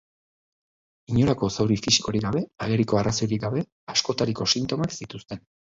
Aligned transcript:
Inolako 1.11 1.49
zauri 1.57 1.77
fisikorik 1.83 2.25
gabe, 2.25 2.43
ageriko 2.67 3.01
arrazoirik 3.03 3.47
gabe, 3.47 3.67
askotariko 3.97 4.51
sintomak 4.59 5.01
zituzten. 5.01 5.49